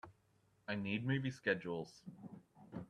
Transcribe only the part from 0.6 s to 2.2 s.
I need movie schedules